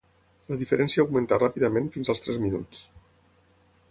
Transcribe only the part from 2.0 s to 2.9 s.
als tres minuts.